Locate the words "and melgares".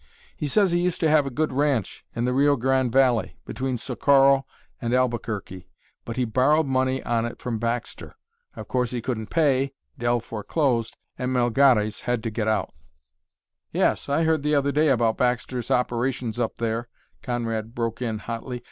11.19-12.01